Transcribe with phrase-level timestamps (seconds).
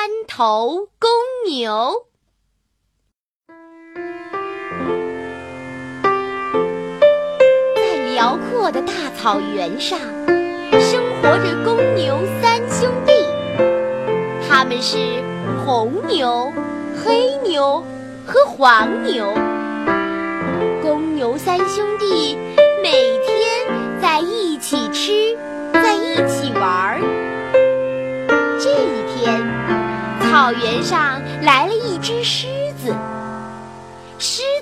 [0.00, 1.10] 三头公
[1.48, 2.06] 牛。
[7.74, 9.98] 在辽阔的大草原上，
[10.78, 13.12] 生活着公牛三兄弟，
[14.48, 14.98] 他们是
[15.66, 16.52] 红牛、
[17.04, 17.84] 黑牛
[18.24, 19.26] 和黄牛。
[20.80, 22.38] 公牛三兄弟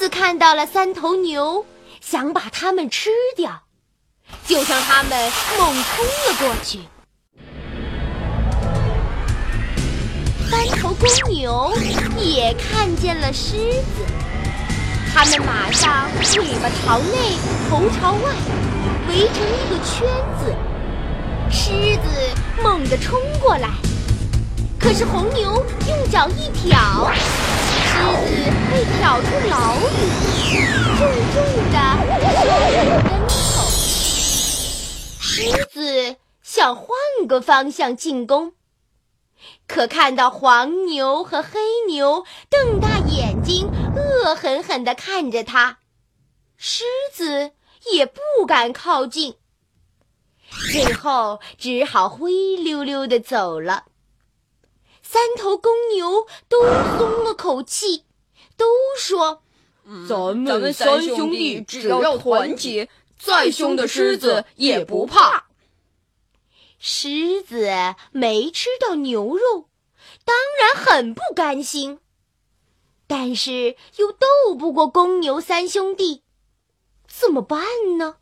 [0.00, 1.66] 子看到了三头牛，
[2.00, 3.64] 想把它们吃掉，
[4.46, 5.10] 就向它们
[5.58, 6.78] 猛冲了过去。
[10.50, 11.70] 三头公牛
[12.18, 14.06] 也看见了狮子，
[15.12, 17.36] 它们马上尾巴朝内，
[17.68, 18.32] 头朝外，
[19.06, 20.08] 围成一个圈
[20.42, 20.56] 子。
[21.50, 22.08] 狮子
[22.62, 23.68] 猛地冲过来，
[24.78, 27.10] 可是红牛用脚一挑，
[28.00, 28.28] 狮子
[28.70, 29.76] 被挑出老
[30.52, 30.56] 远，
[30.96, 31.00] 重
[31.34, 31.36] 重
[31.70, 31.76] 的
[32.18, 32.32] 摔
[32.84, 33.30] 了跟头。
[35.20, 35.28] 狮
[35.70, 36.86] 子想换
[37.28, 38.54] 个方向进攻，
[39.66, 45.78] 可看到黄牛和黑牛瞪大眼睛，恶狠狠地看着它，
[46.56, 47.52] 狮子
[47.92, 49.36] 也不敢靠近。
[50.72, 53.84] 最后只好灰溜溜的走了。
[55.12, 58.04] 三头公牛都松了口气，
[58.56, 58.64] 都
[58.96, 59.42] 说
[60.08, 65.46] ：“咱们三兄弟只要团结，再凶的狮子也不怕。”
[66.78, 67.68] 狮子
[68.12, 69.68] 没吃到牛肉，
[70.24, 71.98] 当然很不甘心，
[73.08, 76.22] 但是又斗不过公牛三兄弟，
[77.08, 78.18] 怎么办呢？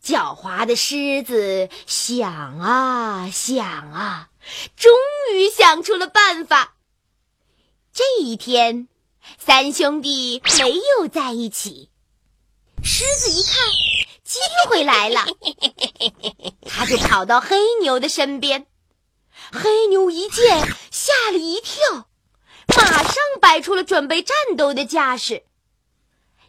[0.00, 4.30] 狡猾的狮子想啊想啊，
[4.76, 4.92] 终
[5.34, 6.76] 于想出了办法。
[7.92, 8.88] 这一天，
[9.38, 11.90] 三兄弟没有在一起。
[12.82, 13.54] 狮子一看
[14.22, 14.38] 机
[14.68, 15.26] 会来了，
[16.66, 18.66] 他就跑到黑牛的身边。
[19.52, 22.08] 黑牛一见，吓了一跳，
[22.76, 25.44] 马上摆出了准备战斗的架势。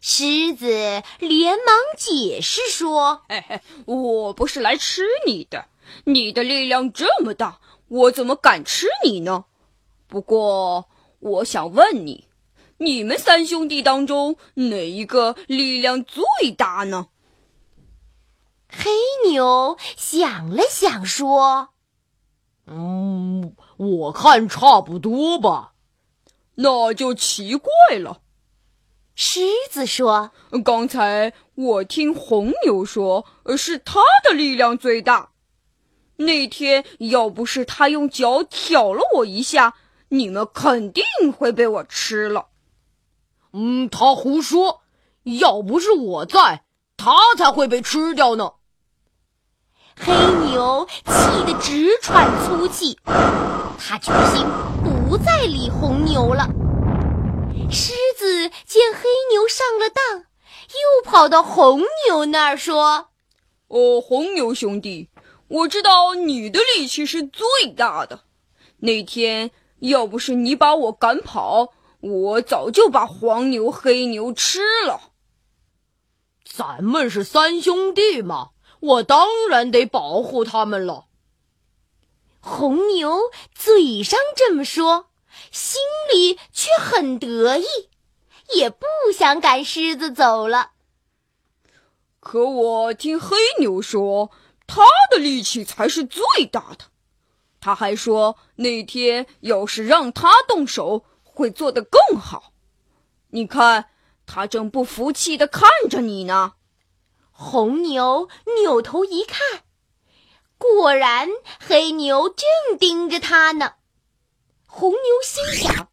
[0.00, 5.66] 狮子连忙解释说：“嘿嘿，我不是来吃你的，
[6.04, 9.44] 你的力量这么大，我怎么敢吃你呢？
[10.06, 12.28] 不过，我想问你，
[12.78, 17.08] 你们三兄弟当中哪一个力量最大呢？”
[18.68, 18.90] 黑
[19.30, 21.70] 牛想了想说
[22.66, 25.74] ：“嗯，我看差不多吧。”
[26.56, 28.20] 那就奇怪了。
[29.16, 29.40] 狮
[29.70, 30.32] 子说
[30.64, 33.24] ：“刚才我听红牛说，
[33.56, 35.33] 是他的力量最大。
[36.16, 39.74] 那天要不是他用脚挑了我一下，
[40.08, 41.04] 你们肯定
[41.36, 42.46] 会被我吃了。”
[43.52, 44.82] 嗯，他胡说！
[45.22, 46.64] 要不是我在，
[46.96, 48.52] 他才会被吃掉呢。
[49.96, 50.12] 黑
[50.50, 54.44] 牛气得直喘粗气，他决心
[55.08, 56.48] 不再理红牛了。
[57.70, 63.10] 狮子见黑牛上了当，又跑到红牛那儿说
[63.68, 65.08] ：“哦，红牛兄弟，
[65.48, 68.24] 我知道你的力气是最大的。
[68.78, 69.50] 那天
[69.80, 75.12] 要不是你把我赶跑，我早就把黄牛、黑牛吃了。
[76.44, 78.50] 咱们是三兄弟嘛，
[78.80, 81.06] 我当然得保护他们了。”
[82.40, 83.18] 红牛
[83.54, 85.06] 嘴上这么说。
[85.50, 85.80] 心
[86.12, 87.64] 里却很得意，
[88.54, 90.70] 也不想赶狮子走了。
[92.20, 94.30] 可我听黑牛说，
[94.66, 96.86] 他的力气才是最大的。
[97.60, 102.52] 他还说，那天要是让他动手，会做得更好。
[103.28, 103.90] 你看，
[104.26, 106.54] 他正不服气的看着你呢。
[107.30, 108.28] 红牛
[108.62, 109.62] 扭头一看，
[110.58, 113.74] 果然黑牛正盯着他呢。
[114.66, 115.88] 红牛心想：“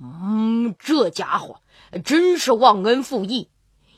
[0.00, 1.60] 嗯，这家伙
[2.04, 3.50] 真是忘恩负义。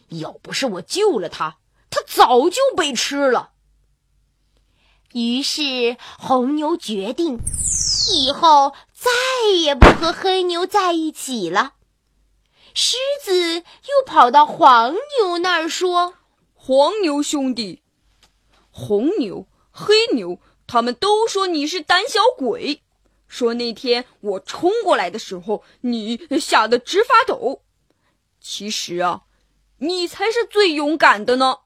[0.09, 3.52] 要不是我救了他，他早就被吃了。”
[5.13, 7.39] 于是红牛决定
[8.15, 9.11] 以后再
[9.59, 11.75] 也不和黑牛在一起了。
[12.75, 16.15] 狮子又跑到黄牛那儿说
[16.55, 17.83] ：“黄牛兄弟，
[18.71, 22.83] 红牛、黑牛，他们都说你是胆小鬼。”
[23.29, 27.63] 说那天我冲过来的时候，你吓得直发抖。
[28.41, 29.23] 其实啊，
[29.79, 31.61] 你才是最勇敢的呢。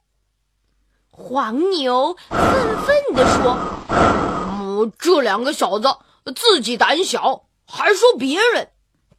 [1.18, 3.56] 黄牛愤愤地说
[3.88, 5.88] ：“嗯，这两个小子
[6.36, 8.68] 自己胆小还说别人，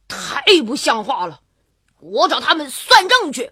[0.06, 1.40] 太不像话了！
[1.98, 3.50] 我找他们算账去。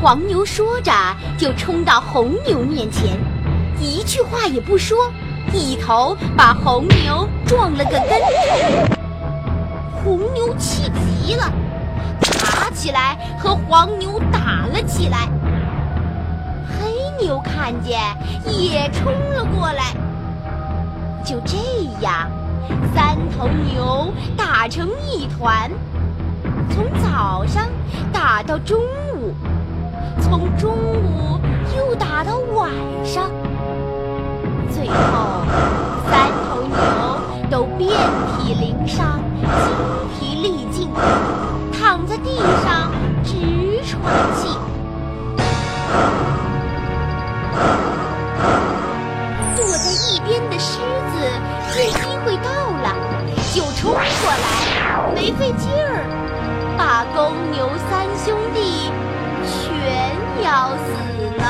[0.00, 0.92] 黄牛说着，
[1.36, 3.18] 就冲到红牛面前，
[3.80, 5.12] 一句话也不说，
[5.52, 8.96] 一头把红牛撞了个跟头。
[10.04, 10.90] 红牛气
[11.24, 11.50] 急了，
[12.20, 15.28] 爬起来和黄牛打了起来。
[16.68, 18.00] 黑牛看见，
[18.46, 19.94] 也冲了过来。
[21.24, 21.56] 就这
[22.00, 22.28] 样，
[22.94, 25.70] 三头牛打成一团，
[26.70, 27.68] 从早上
[28.12, 28.80] 打到中
[29.14, 29.32] 午。
[30.20, 31.38] 从中午
[31.76, 32.70] 又打到晚
[33.04, 33.30] 上，
[34.74, 35.42] 最后，
[36.10, 36.74] 三头牛
[37.50, 37.90] 都遍
[38.38, 39.46] 体鳞伤，精
[40.18, 40.88] 疲力尽，
[41.72, 42.90] 躺在地上
[43.22, 44.00] 直喘
[44.34, 44.56] 气。
[49.56, 50.78] 躲在一边的狮
[51.12, 51.14] 子
[51.74, 52.50] 见机会到
[52.82, 52.94] 了，
[53.54, 56.04] 就冲过来，没费劲儿，
[56.78, 58.90] 把公牛三兄弟
[59.44, 59.52] 全
[60.42, 60.90] 咬死
[61.38, 61.42] 了。